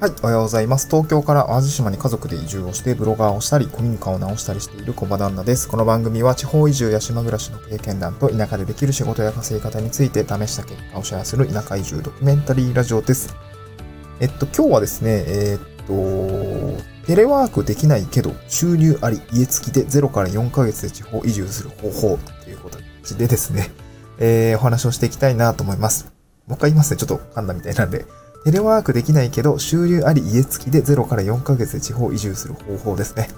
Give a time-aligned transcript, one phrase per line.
[0.00, 0.88] はい、おはようございます。
[0.88, 5.68] 東京から淡路島に家族で移住をして、ブロガーをしたり、古民家を直したりしている小場旦那です。
[5.68, 13.36] この番組は地方移住や島暮らしの経験談と田舎でできる仕事や稼ぎ方について試した結果をシェアする田舎移住ドキュメンタリーラジオです。
[14.20, 22.78] えっと、今日はですね、えー、っと、テレワークできないけど、収入あり、家付きで0から4ヶ月で地方移住する方法ということ
[23.18, 23.68] でですね、
[24.18, 26.10] えー、お話をしていきたいなと思います。
[26.46, 26.96] もう一回言いますね。
[26.96, 28.06] ちょっと噛んだみたいなんで。
[28.44, 33.28] テレワークできないけど、収入あり家付きで0から4ヶ月で地方移住する方法ですね。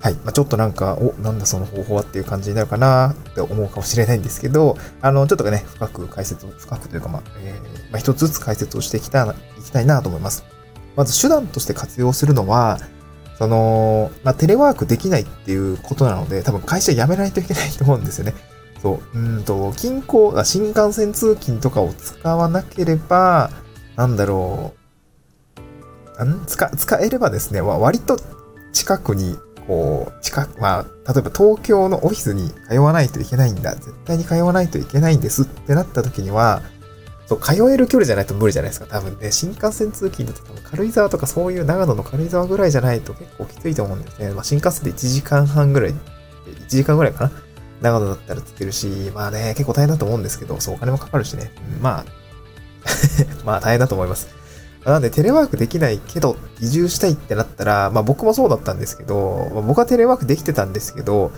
[0.00, 0.14] はい。
[0.14, 9.28] まあ、ちょっとなんか、お、なんだその方法はっていう感じになるかなって思うかもしれないんですけど、あの、ちょっとね、深く解説を、深くというか、まあ、えー、まあ、一つずつ解説をしていきたい、
[9.60, 10.44] いきたいなと思います。
[10.96, 12.78] まず手段として活用するのは、
[13.38, 18.34] その、まあ、テレワークできないっていうことなので、多分会社辞めないといけないと思うんですよね。
[18.82, 23.50] そう、うんと、近郊、新幹線通勤とかを使わなければ、
[23.96, 24.74] なんだろ
[26.18, 28.18] う、ん使、使えればですね、割と
[28.72, 36.62] 近くに、こう、近く、まあ、例えば東京のオフィスに通わないといけないんだ、絶対に通わないといけないんですってなった時には、
[37.26, 38.86] そう、通える距離じゃないと無理じゃないですか。
[38.86, 44.30] 多分ね、新幹線通勤だと多分軽井沢とかそういう長野の軽井沢ぐらいじゃないと結構きついと思うんですね。
[44.30, 45.96] まあ、新幹線で1時間半ぐらい、1
[46.68, 47.32] 時間ぐらいかな
[47.80, 51.50] 長野だったらつけるし、まあね、結構大変だと思うんですけど、そう、お金もかかるしね。
[51.80, 52.04] まあ、
[53.44, 54.28] まあ大変だと思います。
[54.84, 61.32] なんでテレワークできないけど移住したいってなったら、まあ僕もそうだったんですけど、まあ、僕はテレワークできてたんですけど、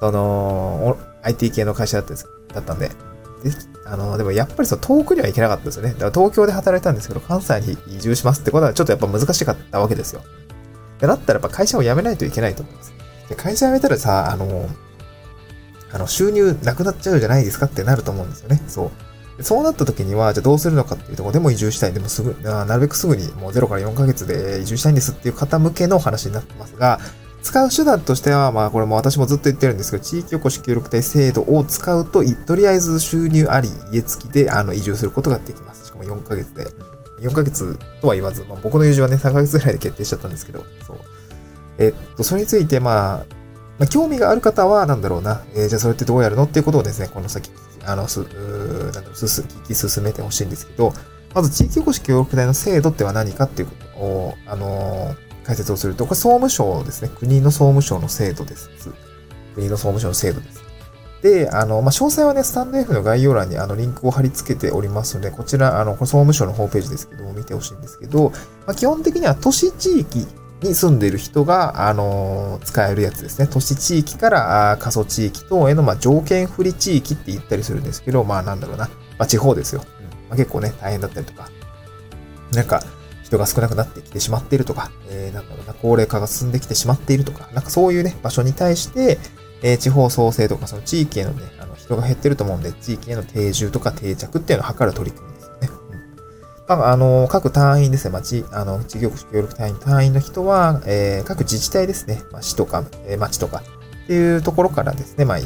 [0.00, 3.52] その、IT 系の会社だったんですだったんで、で
[3.84, 5.90] あの、でもやっぱりそう遠くには行けなかったですよね。
[5.90, 10.22] だから東京で働いたんですけど、関西に移住しますってことはちょっとやっぱ難しかったわけですよ。
[11.00, 12.92] でなったらやっぱ会社を辞めないといけないと思います。
[13.28, 14.68] で会社辞めたらさ、あの、
[15.92, 18.60] あの、収入なくなっちゃうじゃないですかってなると思うんですよね。
[18.68, 18.90] そう。
[19.40, 21.92] そうなった時には、じゃあどうするのかっていうところでも移住したい。
[21.92, 26.98] でもすぐ、なるべくすぐにもう0から4ヶ月で移住したいんですっていう方向けの話になってますが、
[27.42, 35.86] 使う手段としては、まあこれも私もずっと言ってるんですけど、地域おこし協力隊制度を使うと、とりあえず収入あり、家付きであの移住することができます。
[35.86, 36.66] しかも4ヶ月で。
[37.20, 40.98] 4ヶ月とは言わず、まあ、僕の移住はね、3ヶ月ぐらいで決定しちゃったんですけど、そう。
[41.78, 43.26] えっと、それについて、まあ、
[43.78, 47.50] まあ、興味がある方は、なんだろうな、えー、じゃあそれってどうやるのっていうことをですね、この先
[47.88, 50.92] あの、す、なんだろ、す、聞き進めてほしいんですけど、
[51.34, 57.10] まず地域おこし協力隊の制度っては何かっていうことを、あの、解説をすると、これ総務省ですね。
[57.18, 58.70] 国の総務省の制度です。
[59.54, 60.62] 国の総務省の制度です。
[61.22, 68.30] で、あの、まあ、詳細はね、スタンド F の概要欄にあのリンクを貼り付けておりますので、こちら、あの、これ総務省のホームページですけども、見てほしいんですけど、
[68.66, 70.26] まあ、基本的には都市地域
[70.62, 73.46] に住んでいる人が、あの、使えるやつですね。
[73.46, 78.86] 都市地域から過疎地域等への、まあ、条件不利地域って言ったりするんですけど、まあなんだろうな。
[79.18, 79.84] まあ地方ですよ。
[80.00, 81.48] うんまあ、結構ね、大変だったりとか。
[82.52, 82.82] なんか、
[83.22, 89.18] 人が少なくなってきてしまっているとか、えー、なんだろうな、高齢化が進んできてしまっているとか、なんかそういうね、場所に対して、
[89.62, 95.37] えー、地方創生とか、その地域へのね、あの、人が減ってると思うんで、地域への定住とか定着っていうのを図る取り組み
[96.76, 103.62] まあ、あの、各隊員ですね、町、あの、事業協力隊員、隊員の人は、えー、各自治体ですね、まあ、市とか、えー、町とか、
[104.04, 105.42] っていうところからですね、まあ、え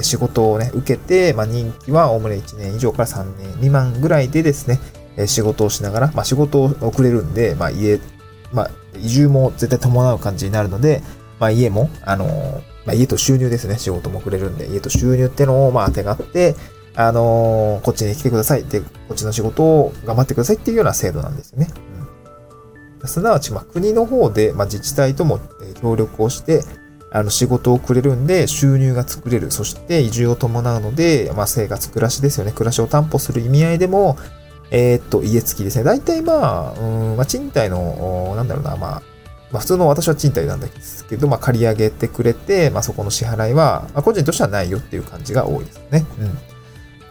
[0.00, 4.80] ー、仕事をね、受けて、まあ、任期はおおむね1年以上から3年未満ぐらいでですね、
[5.16, 8.00] えー、仕事をしながら、まあ、仕事を送れるんで、まあ、家、
[8.52, 11.02] まあ、移住も絶対伴う感じになるので、
[11.38, 12.26] まあ、家も、あの
[12.84, 16.54] まあ、家と収入ですね、仕事も送れるんで、家と収入ってのを、まあ、当てがって、
[17.00, 18.64] あのー、こっちに来てください。
[18.64, 21.68] で、こっちの仕事を頑張ってくださいっていうような制度なんですよね。
[23.00, 25.40] うん、すなわち、まあ、国の方で、まあ、自治体とも
[25.80, 26.62] 協力をして、
[27.12, 29.50] あの、仕事をくれるんで、収入が作れる。
[29.50, 32.52] そして、移住を伴うので、まあ、生活、暮らしですよね。
[32.52, 34.16] 暮らしを担保する意味合いでも、
[34.70, 35.84] えー、っと、家付きですね。
[35.84, 39.02] 大体まあ、うん、まあ、賃貸の、なんだろうな、まあ、
[39.50, 46.06] まあ、普通の私は賃貸なんですけど、まあ、借り上げてくれて、まあ、そこの支払いは、まあ、個人としてはないよっていう感じが多いですね。
[46.20, 46.59] うん。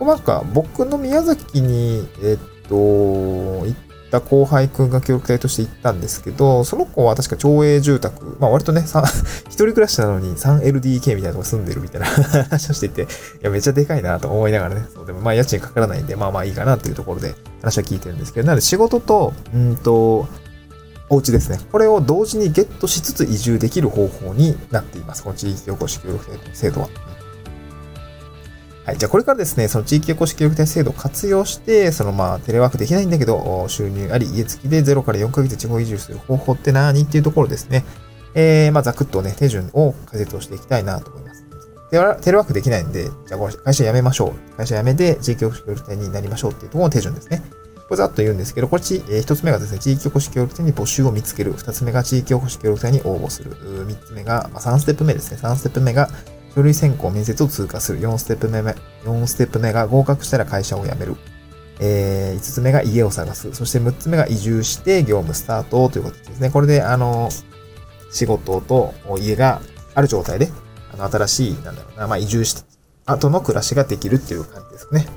[0.06, 3.75] なんか、僕の宮崎に、えっと、行っ
[4.10, 8.84] た後輩くんが協力隊として行ったんですけど、その子は確か町営住宅、まあ割とね、
[9.48, 12.07] 一人暮らしなのに 3LDK みたいなとこ住んでるみたいな
[12.46, 13.06] 話をしていて、い
[13.42, 20.28] や、めっちゃでかいなと思いながらね、そうでもまあ家賃かからないんで、まあまあいいかなっていうところで話は聞いてるんですけど、なので仕事と、うんと、
[21.10, 21.60] お家ですね。
[21.72, 25.24] これを同時にゲットしつつ移住できる方法になっています。
[25.24, 26.90] この地域おこし協力制度は。
[28.89, 28.97] はい。
[28.97, 37.86] じゃあこれからですね、その地域おこし協力隊制度を活用して、そのまあテレワークできないんだけど、収入あり、家付きで0から4ヶ月地方移住する方法って何っていうところですね。
[38.33, 41.44] えー、まあざくっとね、手順を解説をしていきたいなと思います。
[41.91, 44.57] テレワークできないんで、じゃあ会社辞めましょう。
[44.57, 47.44] 会社辞めて地域おこし協力隊になりましょうっていうところの手順ですね。
[47.89, 51.53] これざっと言うんですけど、これち、えー、一つ目がですね、地域おこし協力隊に募集を見つける。
[51.53, 53.56] 二つ目が地域おこし協力隊に応募する。
[53.85, 55.38] 三つ目が、まあ、3ステップ目ですね。
[55.42, 56.09] 3ステップ目が、
[56.56, 58.00] 書類選考面接を通過する。
[58.00, 61.16] 4ステップ目、4ステップ目が合格したら会社を辞める。
[61.80, 63.54] えー、5つ目が家を探す。
[63.54, 66.50] そして6つ目が移住して業務スタートということですね。
[66.50, 67.30] これで、あの、
[68.12, 69.62] 仕事と家が
[69.96, 70.50] ある状態で、
[70.94, 75.07] あの、新しい、なんだろうな、まあ、移住した後の暮らしができるっていう感じですね。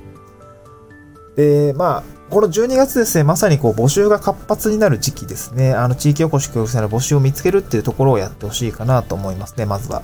[1.36, 5.72] で、まあ、この12月ですね、まさにこう募集が活発になる時期ですね。
[5.72, 10.02] あの、地域おこし協力隊の募集を見つけるっていうところをやってほしいかなと思いますね、まずは。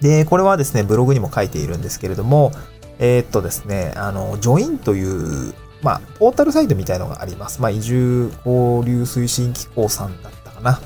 [0.00, 2.52] で、これはですね、ブログにも書いているんですけれども、
[2.98, 7.60] えー、っとですね、あの、ジョインという、まあ、ポータルサイトみたいのがあります。
[7.60, 10.80] まあ、移住交流推進機構さんだったかな、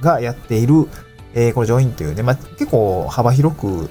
[0.00, 0.86] がやっている、
[1.34, 3.90] えー、これジョインというね、まあ、結構幅広く、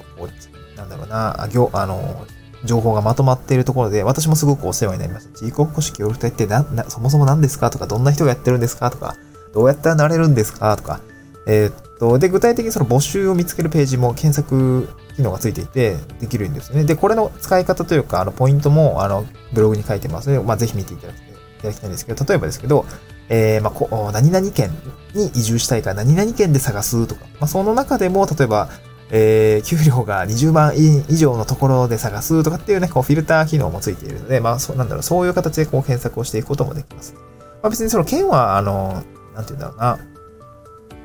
[0.76, 2.26] なんだろうな、業、あの、
[2.64, 5.38] 情報がまとまっているところで、私もすごくお世話になりました。
[5.38, 9.16] 地域おこし協力隊ってな、な、そもそも何ですかとか、どんな人がやってるんですかとか、
[9.54, 11.00] どうやったらなれるんですかとか、
[11.46, 16.84] えー、と、で、具体的にその募集を見つけるページも検索機能がついていて、できるんですね。
[16.84, 21.20] で、これの使い方というか、あの、ポイントも、あの、ブログに書いてますので、まあ、ぜひ見ていただきい
[21.62, 22.86] ただきたいんですけど、例えばですけど、
[23.28, 24.70] えー、まあ、こ、何々県
[25.14, 28.70] に移住したいから何々県で探すとか、まあ、その中でも、例えば、
[29.12, 37.14] えー、給料が20万円以上のところで探すとかっていうね、こうフィルター機能もついているので、まあ、そう、なんだろう、そういう形でこう検索をしていくこともできます。
[37.14, 39.02] まあ、別にその県は、あの、
[39.34, 39.98] なんて言うんだろうな、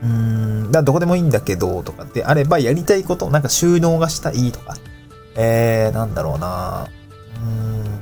[0.04, 0.10] うー
[0.68, 4.76] ん、だどこでもいいんだけど、とかってあれば、やりたいこと、なんか収納がしたいとか、
[5.36, 6.88] えー、なんだろうな、
[7.36, 8.00] うーん、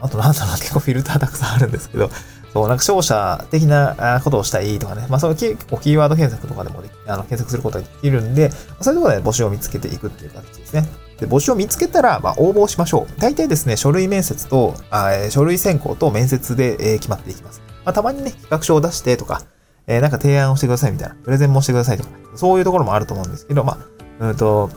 [0.00, 2.10] あとなんだろう、結構フィルターたくさんあるんですけど、
[2.52, 5.06] そう、なんか商社的なことをしたいとかね。
[5.08, 10.88] まあ、そういう結構キーワード検索とかでもあの検索することができるんで、そういうところで募集を見つけていくっていう形ですね。
[11.18, 13.20] で、募集を見つけたら、まあ、応募しましょう。
[13.20, 17.60] 大体ですね、書類面接と、あ書類選考と面接で、えー、決まっていきます。
[17.84, 19.42] まあ、たまにね、企画書を出してとか、
[19.88, 23.78] えー、なんか提案をしてくださいみたいな、プレゼンもしてくださいとか、そういうところもあると思うんですけど、ま
[24.20, 24.70] あ、うんと、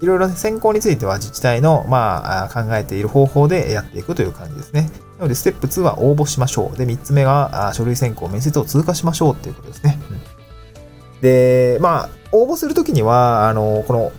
[0.00, 4.90] いろいろ選考については自治体の、まあ、考えている方法でやっていくという感じですね。
[5.18, 6.76] なので、ステップ2は応募しましょう。
[6.76, 9.98] で、3つ目が、書類選考、面接を通過しましょうっていうことですね。
[10.10, 14.12] うん、で、まあ、応募するときには、あの、この、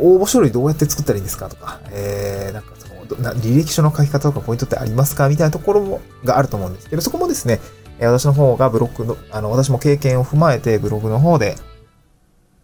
[0.00, 7.60] 応募書類どうやって作ったらいいんですかとか、えー、なんかその、履歴書の書き方とかポイントってありますかみたいなところも、があると思うんですけど、そこもですね、
[8.00, 11.56] 私の方がブログの、あの、私も経験を踏まえてブログの方で、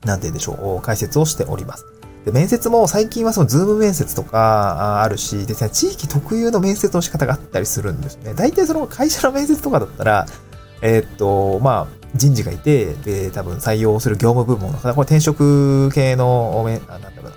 [0.04, 1.84] なんて言うんでしょう、解説をしております。
[2.24, 8.34] で、面接も最近はそのズーム面接とかあるし、ですね、地域特有の面接の仕方があったりするんですね。
[8.34, 10.26] 大体その会社の面接とかだったら、
[10.82, 17.32] えー、っと、まあ、人事がいて、で、多分採用する業務部門の方、これ転職系の、なんだろうな、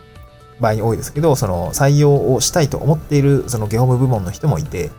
[0.60, 4.92] 場合に多いですけど、その採用をしたいと思っているその業務部門の人もいて、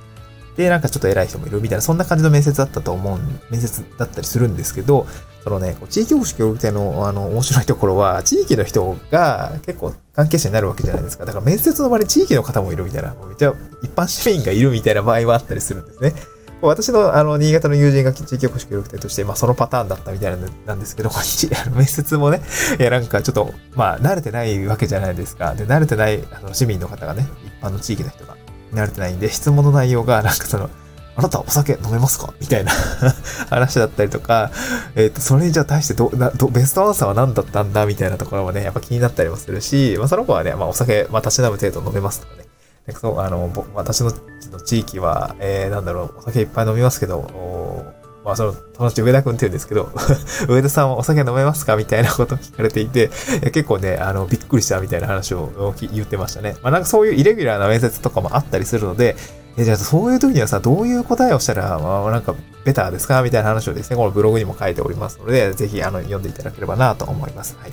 [0.56, 3.18] で、なんかちょっと偉い人もいるみたいな、そんな感じの面接だったと思う、
[3.50, 5.06] 面接だったりするんですけど、
[5.42, 11.26] そのね、地域保守協力隊のあの面白いところは、地域の人が結構関係者になるわけじゃないですか。
[11.26, 13.52] だから面接の場に地域の方もいるみたいな、もうめっちゃ
[13.82, 16.14] 一般市民がいるみたいな場合はあったりするんですね。
[16.62, 20.36] 私の、あの、新潟の友人が地域おこし協力隊として、まあ、そのパターンだったみたい
[20.66, 21.10] なんですけど、
[21.76, 22.40] 面接もね、
[22.78, 25.54] いや、なんかちょっと、まあ、慣れてないわけじゃないですか。
[25.54, 28.34] で、慣れてない、あの、市民の方がね、一般の地域の人が
[28.74, 30.70] 慣れてないんで、質問の内容が、なんかその、
[31.16, 32.34] あなたお酒飲めますか？
[32.40, 32.72] みたいな
[33.48, 34.50] 話だったりとか、
[34.96, 37.86] えっ、ー、と、それにじゃあ対してど、な、ど、ベストアンサーは何だったんだ？
[37.86, 42.44] みたいなところもね、やっぱ気になったりもするし、まあその子はね、まあお酒、まあたし飲む程度飲めますとかね。
[43.00, 44.12] そう、あの、私の
[44.66, 47.94] 地域は、えー、なんだろう、お酒いっぱい飲みますけど、
[48.24, 49.92] まあその友達上田くんって言うんですけど
[50.48, 53.10] 上田さんはお酒飲めますかみたいなことを聞かれていて、
[53.52, 56.56] 結構ね、あの、びっくりしたみたいな話を言ってましたね。
[56.62, 59.16] まあなんかそういうイレギュラーな面接とかもあったりするので、
[59.56, 67.56] え、じゃあそういう時にはさ、どういう答えをしたら、まあ、なんか、ベターですかみたいな話をですね、このブログにも書いておりますので、ぜひ、あの、読んでいただければなと思います。
[67.60, 67.72] はい。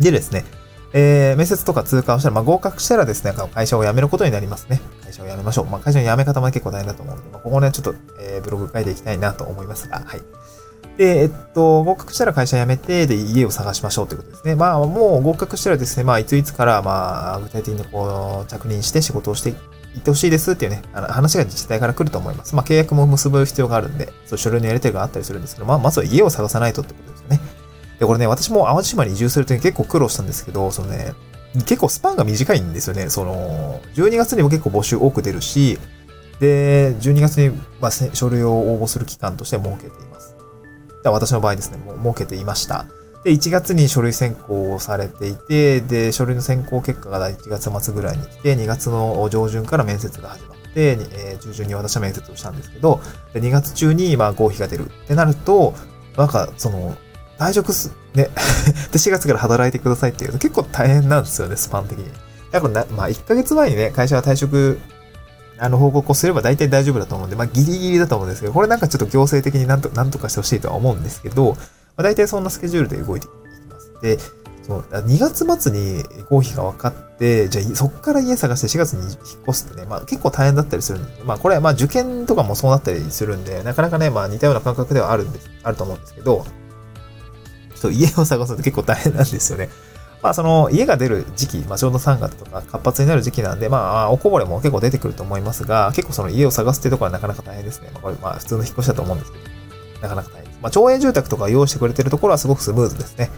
[0.00, 0.44] でですね、
[0.92, 4.80] えー、面接とか通過をしたら、まあ、合格したらですね、会社を辞めることになりますね。
[5.08, 5.66] 会社を辞めましょう。
[5.66, 10.20] まあ、会社の辞め方も結構大変だと思うので、まあ、ここね、ちょっと、えー、ブログ書いていきたいなと思いますが、はい。
[10.98, 14.54] で、えっと、合格したら会社辞めて、で、家を探しましょうということですね。
[14.54, 19.56] まあ、もう合格したらですね、まあ、いついつから、まあ、具体的にこう、着任して仕事をして行
[20.00, 22.54] ってほしいですっていうね、あの話が自治体から来ると思います。
[22.54, 27.40] まあ、契約も結ぶ必要があるんで、そう書類のやり手があったりするんですけど、まあ、まずは家を探さないとってことですよね。
[28.00, 31.14] で、これね、私も淡路島に移住するとき結構苦労したんですけど、そのね、
[31.64, 33.08] 結構スパンが短いんですよね。
[33.10, 35.78] その、12月にも結構募集多く出るし、
[36.40, 37.50] で、12月に、
[37.80, 40.36] まあ、書類を応募する期間として設けています。
[41.04, 42.86] 私の場合ですね、もう設けていました。
[43.24, 53.00] で、1月に書類選考をされていて、で、書類の選考結果が1月末ぐらいに来て、2月の上旬から面接が始まって、、えー、中旬に私は面接をしたんですけど、
[53.32, 55.74] で2月中に、まあ、合否が出るってなると、
[56.16, 56.96] なんか、その、
[57.38, 58.24] 退職す、ね、
[58.92, 62.06] で、4月から働いてくださいっていうと結構大変なんですよね、スパン的に。
[62.50, 64.78] だからな、まあ、1ヶ月前にね、会社は退職、
[65.58, 71.56] あの、報告をすれば大体大丈夫だと思うんで、まあ、ギリギリだと思うんですけど、これなんかちょっと行政的になんと、なんとかしてほしいとは思うんですけど、ま
[71.98, 73.32] あ、大体そんなスケジュールで動いていき
[73.72, 73.92] ます。
[74.02, 74.18] で、
[74.68, 79.12] その、2月末に合否が分かって、じゃあ、そっから家探して4月に引っ
[79.48, 86.44] 越すってね、まあ結構大変だったりするんで、まあこれはまあ受験とかもそうなったりするんで、なかなかね、まあ似たような感覚ではあるんです、あると思うんですけど、
[87.80, 89.68] と家を探すって結構大変なんですよね。
[90.22, 97.90] まあその家が出る時期、まあちょうど3月とか活発になる時期なんで、まあおこぼれも結構出てくると思いますが、結構その家を探すってところはなかなか大変ですね。
[97.94, 99.44] まあこれまあ普通の引っ越しだと思うんですけど、
[100.02, 100.58] なかなか大変です。
[100.60, 103.30] まあ町営住宅とか用意してくれてるところはすごくスムーズですね。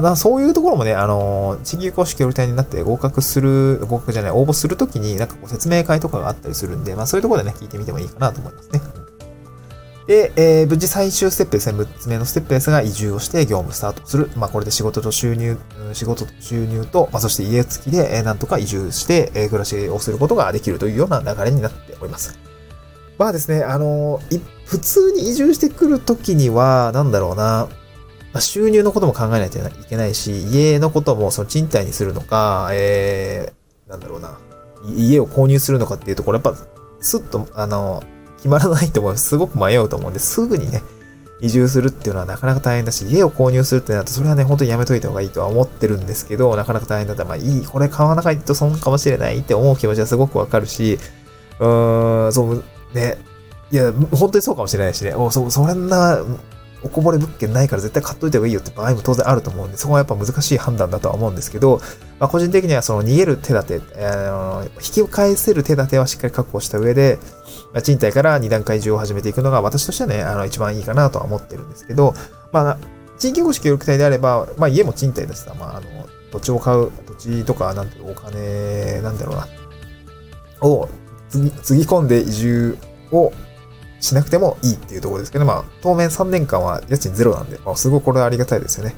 [0.00, 8.80] まあ、そういうところもね、あの、地域公式協力隊になって合格する、合格じゃない、応募するときに、なんかこう説明会とかがあったりするんで、まあそういうところでね、聞いてみてもいいかなと思いますね。
[10.06, 14.30] で、えー、無事最終ステップですね、6つ目のステップですが、移住をして業務スタートする。
[14.36, 15.56] まあ、これで仕事と収入、
[15.92, 22.38] 仕事と収入と、まあ、そして家付きで、えー、なんとか移住して、えー、暮らしをすることができるというような流れになっております。
[23.18, 27.68] まあですね、あのー、普通に移住してくるときには、なんだろうな、
[28.32, 34.38] まあ、収入のことも考えないといけないし、家のこともその賃貸にするのか、えー、なんだろうな、
[34.96, 36.56] 家を購入するのかっていうところ、やっぱ、
[37.00, 38.02] すっと、あの、
[38.42, 39.16] 決まらないと思う。
[39.16, 40.82] すごく迷うと思うんで、すぐにね、
[41.40, 47.22] 移住するっていうのはなかなか大変だし、家を購入するってなると、それはね、本当にやめといた方がいいとは思ってるんですけど、なかなか大変だった。
[47.22, 50.98] ら、まあいい、これ買わなきゃと損かもしれないって思う気持ちはすごくわかるし、
[51.60, 53.18] うーん、そう、ね、
[53.70, 56.18] いや、本当にそうかもしれないしね、おそ、そんな、
[56.84, 61.80] おこぼれ物件ないから絶対買っといた方がいいよって場合も当然あると思うんで、そこはやっぱ難しい判断だとは思うんですけど、
[62.18, 67.18] まあ、個人的にはその逃げる手立て、えー、引き返せる手立てはしっかり確保した上で、
[67.72, 72.14] まあ、賃貸から2段階上を始めていくのが私としてはね、あの、一番いいかなとは思ってるんですけど、
[72.52, 72.78] まあ、
[73.18, 75.86] 地域保守協力隊であれば、まあ、家も賃貸だしさ、まあ、あの、
[76.32, 79.46] 土地を買う、土地とか、なんていうお金、なんだろうな、
[80.62, 80.88] を、
[81.28, 82.78] つぎ込んで移住
[83.10, 83.32] を
[84.02, 88.94] しなくてもいいっていうところですけど、まあ、当面3年間は家賃ゼロなんで、まあ、すごいこれはありがたいですよね。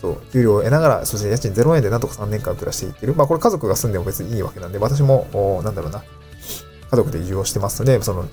[0.00, 3.14] そう、給料を得ながら、そして家賃0円でなんとか3年間暮らしていける。
[3.14, 6.04] まあ、これ家族が住んでも別にいいわけなんで、私も、なんだろうな、
[6.90, 8.26] 家族で移住をしてますので、その、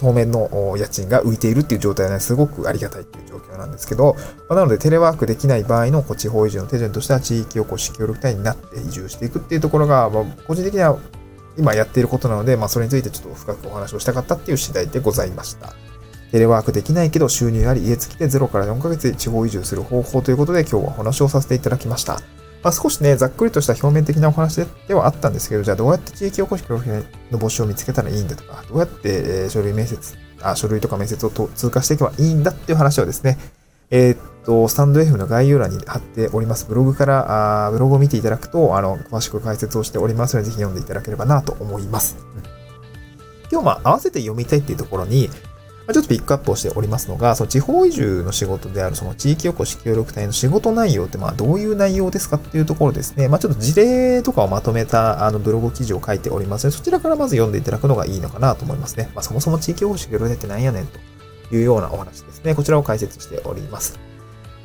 [0.00, 4.16] 当面の家賃が浮いているっていう状態はね、すごくありがたいっていう状況なんですけど、
[4.48, 10.98] まあ、なのでテレワークできない場合の地方移住の手順としては地域おこし協力隊になって移住していくっていうところが、まあ、個人的には
[11.58, 15.74] 今やっていることなので、まあ、それについてちょっと深くお話をしたかったっていう次第でございました。
[16.30, 22.22] テレワークできないけど収入あり家付きで0から4ヶ月で地方移住する方法ということで今日はお話をさせていただきました。
[22.62, 33.36] まあ、少しね、ざっくりとした表面的なお話ではあったんですけど、じゃあどうやって地域おこし協力の募集を見つけたらいいんだとか、どうやって、え書類面接、あ、書類とか面接を通過していけばいいんだっていう話をですね、
[33.90, 36.66] えー、と、スタンド F の概要欄に貼っております。
[36.66, 42.16] ブログから、あブログを見ていただくと、あの、詳しく解説をしておりますので、ぜひ読んでいただければなと思います。
[42.36, 42.42] うん、
[43.50, 45.30] 今日、まあ、合わせて読みたいっていうところに、
[45.92, 53.28] ちょっとピックアップをしておりますのが、その地方移住の仕事であるその地域おこし協力隊の仕事内容ってまあどういう内容ですかっていうところですね。
[53.28, 59.10] まあちょっと事例とかをまとめたあのブログ記事を書いておりますので、そちらからまず読んでいただくのがいいのかなと思いますね。
[59.14, 60.98] まあそもそも地域おこし協力隊って何やねんと
[61.54, 62.54] いうようなお話ですね。
[62.54, 64.11] こちらを解説しております。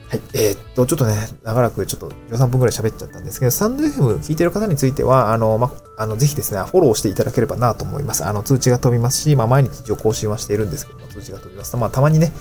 [0.10, 0.22] はい。
[0.34, 8.24] えー、っと、ちょっとね、長らくちょっと13分くらい喋っちゃったんですけど、スタンド FM 聞いてる方については、あの、ま、あの、ぜひですね、フォローしていただければなと思います。
[8.26, 12.32] あの、通知が飛びますし、まあ、毎日一応更新はしているんですけども、通知が飛びますと、まあ、たまにね、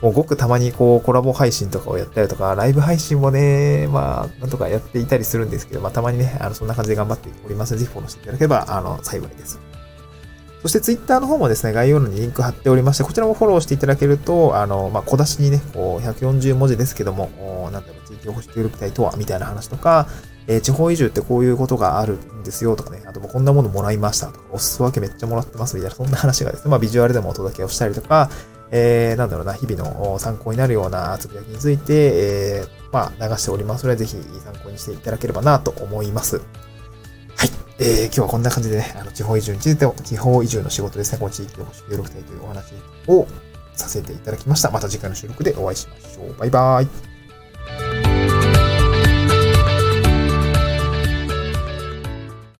[0.00, 9.60] もうごくたまにこう、コラボ配信とかをやったりとか、ライブ配信もね、まあ、なんとかやっていたりするんですけど、まあ、たまにね、あの、そんな感じで頑張っておりますので、ぜひフォローしていただければ、あの、幸いです。
[10.62, 20.06] そしてツイッターの方もですね、概要欄にリンク貼っておりまして、こちらもフォローしていただけると、あの、まあ、小出しにね、こう、140文字ですけども、なんだろう、地域おこし協力隊とは、みたいな話とか、
[20.46, 28.28] えー、地方移住ってこういうことがあるんですよとかね、あともこんなものもらいましたとか、お裾分けめっちゃもらってますみたいな、そんな話がですね、まあ、ビジュアルでもお届けをしたりとか、
[28.70, 36.40] えー、なんだろうな、日々の参考になるようなつぶやきについて、えー、まあ、流しておりますので、ぜひ参考にしていただければなと思います。
[37.82, 42.74] えー、今日はこんな感じでね、あの、地方移住について、地方移住の仕事ですね、この地域おこし協力隊というお話
[43.06, 43.26] を
[43.74, 44.70] させていただきました。
[44.70, 46.36] また次回の収録でお会いしましょう。
[46.38, 47.09] バイバーイ。